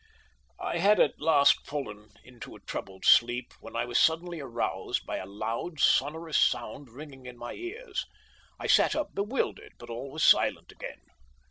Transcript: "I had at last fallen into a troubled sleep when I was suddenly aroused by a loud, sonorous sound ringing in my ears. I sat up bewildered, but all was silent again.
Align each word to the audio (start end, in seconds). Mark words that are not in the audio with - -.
"I 0.59 0.79
had 0.79 0.99
at 0.99 1.21
last 1.21 1.67
fallen 1.67 2.09
into 2.23 2.55
a 2.55 2.59
troubled 2.59 3.05
sleep 3.05 3.53
when 3.59 3.75
I 3.75 3.85
was 3.85 3.99
suddenly 3.99 4.39
aroused 4.39 5.05
by 5.05 5.17
a 5.17 5.27
loud, 5.27 5.79
sonorous 5.79 6.39
sound 6.39 6.89
ringing 6.89 7.27
in 7.27 7.37
my 7.37 7.53
ears. 7.53 8.07
I 8.59 8.65
sat 8.65 8.95
up 8.95 9.13
bewildered, 9.13 9.73
but 9.77 9.91
all 9.91 10.09
was 10.09 10.23
silent 10.23 10.71
again. 10.71 11.01